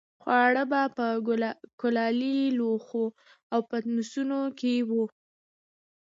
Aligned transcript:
خواړه 0.21 0.63
به 0.71 0.81
په 0.97 1.07
کلالي 1.81 2.37
لوښو 2.57 3.05
او 3.53 3.59
پتنوسونو 3.69 4.39
کې 4.59 4.73
وو. 4.89 5.03